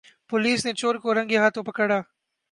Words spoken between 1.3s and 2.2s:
ہاتھوں پکڑا